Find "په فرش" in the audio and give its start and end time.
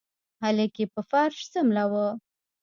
0.93-1.37